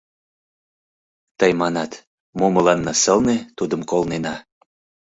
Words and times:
Тый 1.39 1.51
манат: 1.61 1.91
«Мо 2.39 2.47
мыланна 2.55 2.93
сылне, 3.03 3.37
тудым 3.57 3.81
колнена». 3.91 4.35